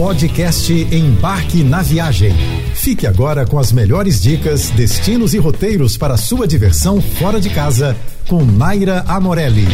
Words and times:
Podcast 0.00 0.72
Embarque 0.72 1.62
na 1.62 1.82
Viagem. 1.82 2.32
Fique 2.74 3.06
agora 3.06 3.46
com 3.46 3.58
as 3.58 3.70
melhores 3.70 4.18
dicas, 4.22 4.70
destinos 4.70 5.34
e 5.34 5.38
roteiros 5.38 5.98
para 5.98 6.16
sua 6.16 6.48
diversão 6.48 7.02
fora 7.02 7.38
de 7.38 7.50
casa 7.50 7.94
com 8.26 8.42
Naira 8.42 9.04
Amorelli. 9.06 9.66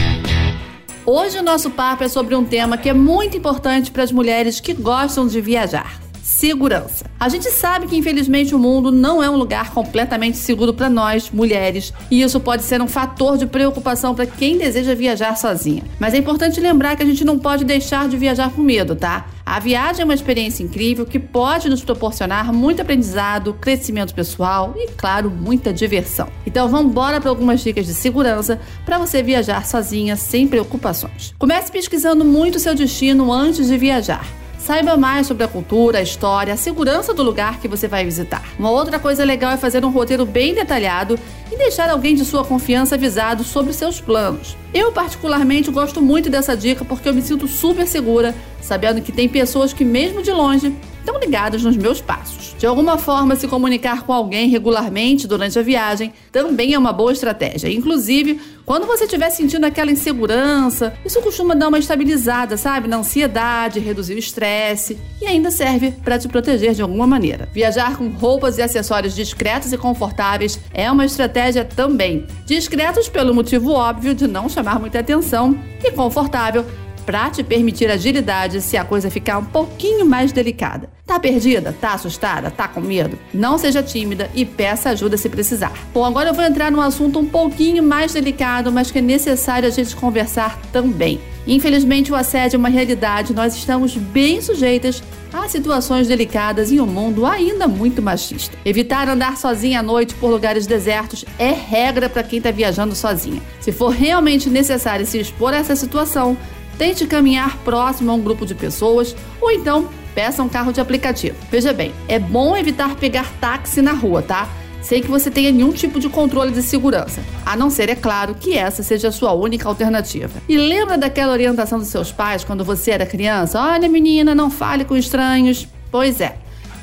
Hoje 1.06 1.38
o 1.38 1.44
nosso 1.44 1.70
papo 1.70 2.02
é 2.02 2.08
sobre 2.08 2.34
um 2.34 2.44
tema 2.44 2.76
que 2.76 2.88
é 2.88 2.92
muito 2.92 3.36
importante 3.36 3.92
para 3.92 4.02
as 4.02 4.10
mulheres 4.10 4.58
que 4.58 4.74
gostam 4.74 5.28
de 5.28 5.40
viajar 5.40 6.00
segurança. 6.24 7.06
A 7.20 7.28
gente 7.28 7.48
sabe 7.52 7.86
que 7.86 7.96
infelizmente 7.96 8.52
o 8.52 8.58
mundo 8.58 8.90
não 8.90 9.22
é 9.22 9.30
um 9.30 9.36
lugar 9.36 9.70
completamente 9.70 10.36
seguro 10.38 10.74
para 10.74 10.90
nós, 10.90 11.30
mulheres, 11.30 11.94
e 12.10 12.20
isso 12.20 12.40
pode 12.40 12.64
ser 12.64 12.82
um 12.82 12.88
fator 12.88 13.38
de 13.38 13.46
preocupação 13.46 14.12
para 14.12 14.26
quem 14.26 14.58
deseja 14.58 14.92
viajar 14.92 15.36
sozinha. 15.36 15.84
Mas 16.00 16.14
é 16.14 16.18
importante 16.18 16.60
lembrar 16.60 16.96
que 16.96 17.04
a 17.04 17.06
gente 17.06 17.24
não 17.24 17.38
pode 17.38 17.64
deixar 17.64 18.08
de 18.08 18.16
viajar 18.16 18.50
com 18.50 18.60
medo, 18.60 18.96
tá? 18.96 19.24
A 19.46 19.60
viagem 19.60 20.02
é 20.02 20.04
uma 20.04 20.12
experiência 20.12 20.64
incrível 20.64 21.06
que 21.06 21.20
pode 21.20 21.68
nos 21.68 21.80
proporcionar 21.80 22.52
muito 22.52 22.82
aprendizado, 22.82 23.54
crescimento 23.54 24.12
pessoal 24.12 24.74
e, 24.76 24.88
claro, 24.88 25.30
muita 25.30 25.72
diversão. 25.72 26.28
Então 26.44 26.68
vamos 26.68 26.90
embora 26.90 27.20
para 27.20 27.30
algumas 27.30 27.60
dicas 27.60 27.86
de 27.86 27.94
segurança 27.94 28.60
para 28.84 28.98
você 28.98 29.22
viajar 29.22 29.64
sozinha 29.64 30.16
sem 30.16 30.48
preocupações. 30.48 31.32
Comece 31.38 31.70
pesquisando 31.70 32.24
muito 32.24 32.58
seu 32.58 32.74
destino 32.74 33.32
antes 33.32 33.68
de 33.68 33.78
viajar. 33.78 34.26
Saiba 34.66 34.96
mais 34.96 35.28
sobre 35.28 35.44
a 35.44 35.48
cultura, 35.48 35.98
a 36.00 36.02
história, 36.02 36.52
a 36.52 36.56
segurança 36.56 37.14
do 37.14 37.22
lugar 37.22 37.60
que 37.60 37.68
você 37.68 37.86
vai 37.86 38.04
visitar. 38.04 38.42
Uma 38.58 38.68
outra 38.68 38.98
coisa 38.98 39.22
legal 39.22 39.52
é 39.52 39.56
fazer 39.56 39.84
um 39.84 39.90
roteiro 39.90 40.26
bem 40.26 40.54
detalhado 40.54 41.16
e 41.52 41.56
deixar 41.56 41.88
alguém 41.88 42.16
de 42.16 42.24
sua 42.24 42.44
confiança 42.44 42.96
avisado 42.96 43.44
sobre 43.44 43.72
seus 43.72 44.00
planos. 44.00 44.56
Eu, 44.74 44.90
particularmente, 44.90 45.70
gosto 45.70 46.02
muito 46.02 46.28
dessa 46.28 46.56
dica 46.56 46.84
porque 46.84 47.08
eu 47.08 47.14
me 47.14 47.22
sinto 47.22 47.46
super 47.46 47.86
segura, 47.86 48.34
sabendo 48.60 49.00
que 49.00 49.12
tem 49.12 49.28
pessoas 49.28 49.72
que, 49.72 49.84
mesmo 49.84 50.20
de 50.20 50.32
longe, 50.32 50.74
estão 51.06 51.20
ligadas 51.20 51.62
nos 51.62 51.76
meus 51.76 52.00
passos. 52.00 52.56
De 52.58 52.66
alguma 52.66 52.98
forma, 52.98 53.36
se 53.36 53.46
comunicar 53.46 54.02
com 54.02 54.12
alguém 54.12 54.48
regularmente 54.48 55.28
durante 55.28 55.56
a 55.56 55.62
viagem 55.62 56.12
também 56.32 56.74
é 56.74 56.78
uma 56.78 56.92
boa 56.92 57.12
estratégia. 57.12 57.72
Inclusive, 57.72 58.40
quando 58.64 58.86
você 58.86 59.04
estiver 59.04 59.30
sentindo 59.30 59.64
aquela 59.64 59.92
insegurança, 59.92 60.92
isso 61.04 61.22
costuma 61.22 61.54
dar 61.54 61.68
uma 61.68 61.78
estabilizada, 61.78 62.56
sabe? 62.56 62.88
Na 62.88 62.96
ansiedade, 62.96 63.78
reduzir 63.78 64.14
o 64.14 64.18
estresse 64.18 64.98
e 65.22 65.26
ainda 65.26 65.52
serve 65.52 65.92
para 65.92 66.18
te 66.18 66.26
proteger 66.26 66.74
de 66.74 66.82
alguma 66.82 67.06
maneira. 67.06 67.48
Viajar 67.52 67.96
com 67.96 68.08
roupas 68.08 68.58
e 68.58 68.62
acessórios 68.62 69.14
discretos 69.14 69.72
e 69.72 69.78
confortáveis 69.78 70.58
é 70.74 70.90
uma 70.90 71.06
estratégia 71.06 71.64
também. 71.64 72.26
Discretos 72.44 73.08
pelo 73.08 73.32
motivo 73.32 73.70
óbvio 73.70 74.12
de 74.12 74.26
não 74.26 74.48
chamar 74.48 74.80
muita 74.80 74.98
atenção 74.98 75.56
e 75.84 75.92
confortável 75.92 76.66
para 77.06 77.30
te 77.30 77.44
permitir 77.44 77.88
agilidade 77.88 78.60
se 78.60 78.76
a 78.76 78.84
coisa 78.84 79.08
ficar 79.08 79.38
um 79.38 79.44
pouquinho 79.44 80.04
mais 80.04 80.32
delicada. 80.32 80.90
Tá 81.06 81.20
perdida? 81.20 81.74
Tá 81.80 81.94
assustada? 81.94 82.50
Tá 82.50 82.66
com 82.66 82.80
medo? 82.80 83.16
Não 83.32 83.56
seja 83.56 83.80
tímida 83.80 84.28
e 84.34 84.44
peça 84.44 84.90
ajuda 84.90 85.16
se 85.16 85.28
precisar. 85.28 85.72
Bom, 85.94 86.04
agora 86.04 86.30
eu 86.30 86.34
vou 86.34 86.44
entrar 86.44 86.72
num 86.72 86.80
assunto 86.80 87.20
um 87.20 87.26
pouquinho 87.26 87.80
mais 87.80 88.12
delicado, 88.12 88.72
mas 88.72 88.90
que 88.90 88.98
é 88.98 89.02
necessário 89.02 89.68
a 89.68 89.70
gente 89.70 89.94
conversar 89.94 90.60
também. 90.72 91.20
Infelizmente, 91.46 92.10
o 92.10 92.16
assédio 92.16 92.56
é 92.56 92.58
uma 92.58 92.68
realidade, 92.68 93.32
nós 93.32 93.54
estamos 93.54 93.96
bem 93.96 94.42
sujeitas 94.42 95.00
a 95.32 95.48
situações 95.48 96.08
delicadas 96.08 96.72
em 96.72 96.80
um 96.80 96.86
mundo 96.86 97.24
ainda 97.24 97.68
muito 97.68 98.02
machista. 98.02 98.56
Evitar 98.64 99.08
andar 99.08 99.36
sozinha 99.36 99.80
à 99.80 99.82
noite 99.82 100.14
por 100.14 100.28
lugares 100.28 100.66
desertos 100.66 101.24
é 101.38 101.52
regra 101.52 102.08
para 102.08 102.22
quem 102.22 102.38
está 102.38 102.50
viajando 102.50 102.96
sozinha. 102.96 103.40
Se 103.60 103.70
for 103.70 103.90
realmente 103.90 104.50
necessário 104.50 105.06
se 105.06 105.18
expor 105.18 105.52
a 105.52 105.58
essa 105.58 105.76
situação, 105.76 106.36
tente 106.78 107.06
caminhar 107.06 107.56
próximo 107.58 108.10
a 108.10 108.14
um 108.14 108.20
grupo 108.20 108.46
de 108.46 108.54
pessoas 108.54 109.14
ou 109.40 109.50
então 109.50 109.88
peça 110.14 110.42
um 110.42 110.48
carro 110.48 110.72
de 110.72 110.80
aplicativo. 110.80 111.36
Veja 111.50 111.72
bem, 111.72 111.92
é 112.08 112.18
bom 112.18 112.56
evitar 112.56 112.96
pegar 112.96 113.30
táxi 113.40 113.82
na 113.82 113.92
rua, 113.92 114.22
tá? 114.22 114.48
Sem 114.80 115.02
que 115.02 115.08
você 115.08 115.30
tenha 115.30 115.50
nenhum 115.50 115.72
tipo 115.72 115.98
de 115.98 116.08
controle 116.08 116.52
de 116.52 116.62
segurança, 116.62 117.20
a 117.44 117.56
não 117.56 117.68
ser, 117.68 117.88
é 117.88 117.94
claro, 117.96 118.36
que 118.36 118.56
essa 118.56 118.84
seja 118.84 119.08
a 119.08 119.12
sua 119.12 119.32
única 119.32 119.68
alternativa. 119.68 120.40
E 120.48 120.56
lembra 120.56 120.96
daquela 120.96 121.32
orientação 121.32 121.78
dos 121.78 121.88
seus 121.88 122.12
pais 122.12 122.44
quando 122.44 122.64
você 122.64 122.92
era 122.92 123.04
criança? 123.04 123.60
Olha, 123.60 123.88
menina, 123.88 124.34
não 124.34 124.48
fale 124.48 124.84
com 124.84 124.96
estranhos. 124.96 125.66
Pois 125.90 126.20
é, 126.20 126.36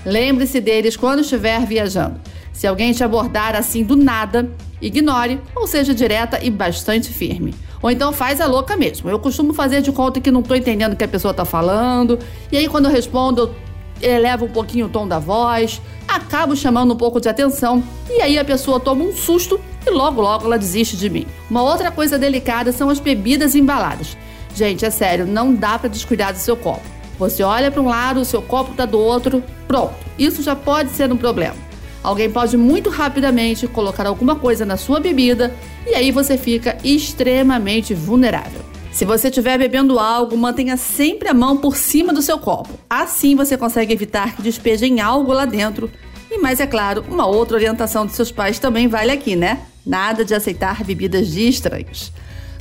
lembre-se 0.06 0.60
deles 0.60 0.98
quando 0.98 1.22
estiver 1.22 1.66
viajando. 1.66 2.20
Se 2.52 2.68
alguém 2.68 2.92
te 2.92 3.04
abordar 3.04 3.56
assim 3.56 3.84
do 3.84 3.96
nada, 3.96 4.52
ignore 4.82 5.40
ou 5.56 5.66
seja 5.66 5.94
direta 5.94 6.44
e 6.44 6.52
bastante 6.52 7.10
firme. 7.10 7.56
Ou 7.84 7.92
então 7.92 8.14
faz 8.14 8.40
a 8.40 8.48
louca 8.48 8.78
mesmo. 8.78 9.10
Eu 9.10 9.20
costumo 9.20 9.54
fazer 9.54 9.82
de 9.82 9.92
conta 9.92 10.22
que 10.22 10.32
não 10.32 10.40
estou 10.40 10.56
entendendo 10.56 10.94
o 10.94 10.96
que 10.96 11.04
a 11.04 11.08
pessoa 11.08 11.32
está 11.32 11.44
falando. 11.44 12.18
E 12.50 12.58
aí, 12.58 12.70
quando 12.70 12.86
eu 12.86 12.92
respondo, 12.92 13.54
eu 14.02 14.12
elevo 14.14 14.46
um 14.46 14.50
pouquinho 14.50 14.86
o 14.86 14.90
tom 14.90 15.06
da 15.06 15.20
voz, 15.20 15.82
acabo 16.08 16.56
chamando 16.56 16.94
um 16.94 16.98
pouco 16.98 17.20
de 17.20 17.28
atenção. 17.28 17.84
E 18.10 18.22
aí 18.22 18.40
a 18.40 18.46
pessoa 18.46 18.80
toma 18.80 19.04
um 19.04 19.14
susto 19.14 19.60
e 19.86 19.90
logo, 19.90 20.22
logo 20.22 20.46
ela 20.46 20.58
desiste 20.58 20.96
de 20.96 21.10
mim. 21.10 21.28
Uma 21.50 21.62
outra 21.62 21.92
coisa 21.92 22.18
delicada 22.18 22.72
são 22.72 22.90
as 22.90 23.00
bebidas 23.00 23.54
embaladas. 23.54 24.18
Gente, 24.56 24.86
é 24.86 24.90
sério, 24.90 25.28
não 25.28 25.54
dá 25.54 25.78
para 25.78 25.90
descuidar 25.90 26.32
do 26.32 26.40
seu 26.40 26.56
copo. 26.56 26.82
Você 27.20 27.44
olha 27.44 27.70
para 27.70 27.82
um 27.82 27.88
lado, 27.88 28.22
o 28.22 28.26
seu 28.26 28.42
copo 28.42 28.72
está 28.72 28.86
do 28.86 28.98
outro, 28.98 29.44
pronto. 29.68 29.94
Isso 30.18 30.42
já 30.42 30.56
pode 30.56 30.92
ser 30.92 31.12
um 31.12 31.18
problema. 31.18 31.56
Alguém 32.04 32.30
pode 32.30 32.58
muito 32.58 32.90
rapidamente 32.90 33.66
colocar 33.66 34.06
alguma 34.06 34.36
coisa 34.36 34.66
na 34.66 34.76
sua 34.76 35.00
bebida 35.00 35.56
e 35.88 35.96
aí 35.96 36.12
você 36.12 36.38
fica 36.38 36.78
extremamente 36.84 37.94
vulnerável. 37.94 38.62
Se 38.92 39.06
você 39.06 39.30
estiver 39.30 39.58
bebendo 39.58 39.98
algo, 39.98 40.38
mantenha 40.38 40.78
sempre 40.78 41.30
a 41.30 41.34
mão 41.34 41.58
por 41.58 41.76
cima 41.76 42.14
do 42.14 42.22
seu 42.22 42.38
copo. 42.38 42.70
Assim 42.90 43.36
você 43.36 43.58
consegue 43.58 43.94
evitar 43.94 44.36
que 44.36 44.42
despejem 44.42 45.00
algo 45.00 45.32
lá 45.32 45.46
dentro. 45.46 45.90
E 46.30 46.38
mais 46.38 46.60
é 46.60 46.68
claro, 46.68 47.04
uma 47.10 47.26
outra 47.26 47.58
orientação 47.58 48.06
dos 48.06 48.16
seus 48.16 48.32
pais 48.32 48.60
também 48.60 48.88
vale 48.88 49.12
aqui, 49.12 49.36
né? 49.36 49.62
Nada 49.86 50.24
de 50.24 50.36
aceitar 50.36 50.84
bebidas 50.84 51.28
de 51.30 51.48
estranhos. 51.48 52.12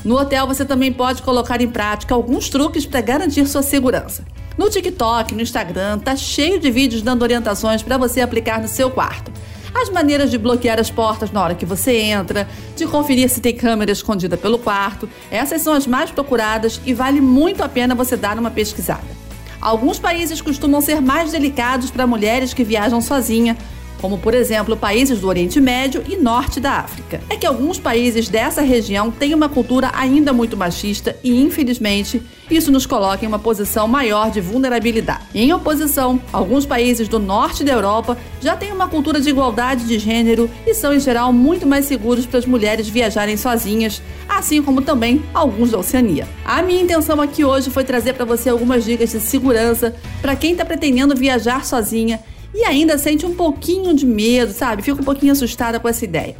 No 0.04 0.18
hotel 0.18 0.46
você 0.46 0.64
também 0.64 0.92
pode 0.92 1.22
colocar 1.22 1.60
em 1.60 1.68
prática 1.68 2.14
alguns 2.14 2.48
truques 2.48 2.84
para 2.84 3.00
garantir 3.00 3.46
sua 3.46 3.62
segurança. 3.62 4.24
No 4.58 4.68
TikTok, 4.68 5.34
no 5.34 5.40
Instagram, 5.40 5.98
tá 5.98 6.16
cheio 6.16 6.58
de 6.58 6.70
vídeos 6.70 7.02
dando 7.02 7.22
orientações 7.22 7.82
para 7.82 7.96
você 7.96 8.20
aplicar 8.20 8.60
no 8.60 8.68
seu 8.68 8.90
quarto. 8.90 9.30
As 9.74 9.88
maneiras 9.88 10.30
de 10.30 10.36
bloquear 10.36 10.78
as 10.78 10.90
portas 10.90 11.30
na 11.30 11.42
hora 11.42 11.54
que 11.54 11.64
você 11.64 11.96
entra, 11.96 12.46
de 12.76 12.86
conferir 12.86 13.28
se 13.30 13.40
tem 13.40 13.56
câmera 13.56 13.90
escondida 13.90 14.36
pelo 14.36 14.58
quarto, 14.58 15.08
essas 15.30 15.62
são 15.62 15.72
as 15.72 15.86
mais 15.86 16.10
procuradas 16.10 16.80
e 16.84 16.92
vale 16.92 17.20
muito 17.20 17.62
a 17.62 17.68
pena 17.68 17.94
você 17.94 18.16
dar 18.16 18.38
uma 18.38 18.50
pesquisada. 18.50 19.22
Alguns 19.60 19.98
países 19.98 20.40
costumam 20.40 20.80
ser 20.80 21.00
mais 21.00 21.30
delicados 21.30 21.90
para 21.90 22.06
mulheres 22.06 22.52
que 22.52 22.64
viajam 22.64 23.00
sozinha, 23.00 23.56
como 24.02 24.18
por 24.18 24.34
exemplo 24.34 24.76
países 24.76 25.20
do 25.20 25.28
Oriente 25.28 25.60
Médio 25.60 26.02
e 26.08 26.16
Norte 26.16 26.58
da 26.58 26.72
África. 26.72 27.20
É 27.30 27.36
que 27.36 27.46
alguns 27.46 27.78
países 27.78 28.28
dessa 28.28 28.60
região 28.60 29.12
têm 29.12 29.32
uma 29.32 29.48
cultura 29.48 29.92
ainda 29.94 30.32
muito 30.32 30.56
machista 30.56 31.16
e, 31.22 31.40
infelizmente, 31.40 32.20
isso 32.50 32.72
nos 32.72 32.84
coloca 32.84 33.24
em 33.24 33.28
uma 33.28 33.38
posição 33.38 33.86
maior 33.86 34.30
de 34.30 34.40
vulnerabilidade. 34.40 35.22
Em 35.32 35.52
oposição, 35.52 36.20
alguns 36.32 36.66
países 36.66 37.06
do 37.06 37.20
norte 37.20 37.62
da 37.62 37.72
Europa 37.72 38.18
já 38.40 38.56
têm 38.56 38.72
uma 38.72 38.88
cultura 38.88 39.20
de 39.20 39.30
igualdade 39.30 39.86
de 39.86 39.98
gênero 40.00 40.50
e 40.66 40.74
são, 40.74 40.92
em 40.92 40.98
geral, 40.98 41.32
muito 41.32 41.64
mais 41.64 41.84
seguros 41.84 42.26
para 42.26 42.40
as 42.40 42.44
mulheres 42.44 42.88
viajarem 42.88 43.36
sozinhas, 43.36 44.02
assim 44.28 44.60
como 44.60 44.82
também 44.82 45.22
alguns 45.32 45.70
da 45.70 45.78
Oceania. 45.78 46.28
A 46.44 46.60
minha 46.60 46.82
intenção 46.82 47.20
aqui 47.20 47.44
hoje 47.44 47.70
foi 47.70 47.84
trazer 47.84 48.14
para 48.14 48.24
você 48.24 48.50
algumas 48.50 48.84
dicas 48.84 49.12
de 49.12 49.20
segurança 49.20 49.94
para 50.20 50.34
quem 50.34 50.52
está 50.52 50.64
pretendendo 50.64 51.14
viajar 51.14 51.64
sozinha 51.64 52.18
e 52.54 52.64
ainda 52.64 52.98
sente 52.98 53.24
um 53.24 53.34
pouquinho 53.34 53.94
de 53.94 54.06
medo, 54.06 54.52
sabe? 54.52 54.82
Fica 54.82 55.00
um 55.00 55.04
pouquinho 55.04 55.32
assustada 55.32 55.80
com 55.80 55.88
essa 55.88 56.04
ideia. 56.04 56.36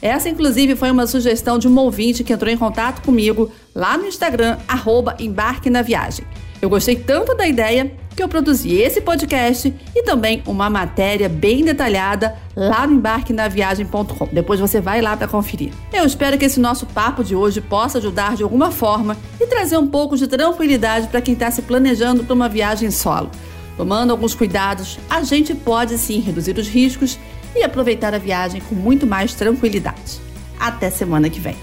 Essa, 0.00 0.28
inclusive, 0.28 0.76
foi 0.76 0.90
uma 0.90 1.06
sugestão 1.06 1.58
de 1.58 1.66
um 1.66 1.78
ouvinte 1.78 2.22
que 2.22 2.32
entrou 2.32 2.52
em 2.52 2.56
contato 2.56 3.02
comigo 3.02 3.50
lá 3.74 3.96
no 3.96 4.06
Instagram, 4.06 4.58
arroba 4.68 5.16
Embarque 5.18 5.70
na 5.70 5.82
Viagem. 5.82 6.24
Eu 6.60 6.68
gostei 6.68 6.96
tanto 6.96 7.34
da 7.34 7.46
ideia 7.46 7.92
que 8.16 8.22
eu 8.22 8.28
produzi 8.28 8.74
esse 8.76 9.02
podcast 9.02 9.74
e 9.94 10.02
também 10.02 10.42
uma 10.46 10.70
matéria 10.70 11.28
bem 11.28 11.62
detalhada 11.62 12.34
lá 12.56 12.86
no 12.86 12.94
embarquenaviagem.com. 12.94 14.28
Depois 14.32 14.58
você 14.58 14.80
vai 14.80 15.02
lá 15.02 15.14
para 15.14 15.28
conferir. 15.28 15.70
Eu 15.92 16.06
espero 16.06 16.38
que 16.38 16.46
esse 16.46 16.58
nosso 16.58 16.86
papo 16.86 17.22
de 17.22 17.36
hoje 17.36 17.60
possa 17.60 17.98
ajudar 17.98 18.34
de 18.34 18.42
alguma 18.42 18.70
forma 18.70 19.18
e 19.38 19.46
trazer 19.46 19.76
um 19.76 19.86
pouco 19.86 20.16
de 20.16 20.26
tranquilidade 20.26 21.08
para 21.08 21.20
quem 21.20 21.34
está 21.34 21.50
se 21.50 21.60
planejando 21.60 22.24
para 22.24 22.32
uma 22.32 22.48
viagem 22.48 22.90
solo. 22.90 23.30
Tomando 23.76 24.10
alguns 24.10 24.34
cuidados, 24.34 24.98
a 25.08 25.22
gente 25.22 25.54
pode 25.54 25.98
sim 25.98 26.20
reduzir 26.20 26.56
os 26.58 26.68
riscos 26.68 27.18
e 27.54 27.62
aproveitar 27.62 28.14
a 28.14 28.18
viagem 28.18 28.60
com 28.60 28.74
muito 28.74 29.06
mais 29.06 29.34
tranquilidade. 29.34 30.20
Até 30.58 30.90
semana 30.90 31.28
que 31.28 31.40
vem. 31.40 31.56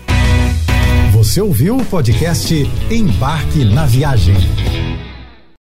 Você 1.11 1.41
ouviu 1.41 1.77
o 1.77 1.85
podcast 1.85 2.53
Embarque 2.91 3.65
na 3.65 3.85
Viagem. 3.85 4.35